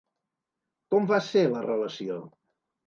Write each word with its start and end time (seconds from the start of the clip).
Com 0.95 1.07
va 1.13 1.21
ser 1.29 1.47
la 1.53 1.65
relació? 1.69 2.21